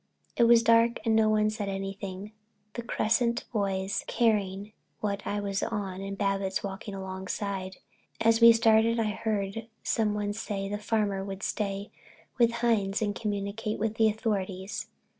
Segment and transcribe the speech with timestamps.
[0.35, 2.31] It was dark and no one said anything,
[2.73, 7.77] the Cresset boys carrying what I was on and Babbitts walking alongside.
[8.19, 11.91] As we started I heard someone say the Farmer would stay
[12.39, 14.87] with Hines and "communicate with the authorities."